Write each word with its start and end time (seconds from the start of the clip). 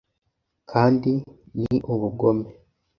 kandi 0.71 1.11
ni 1.61 1.75
ubugome. 1.93 2.47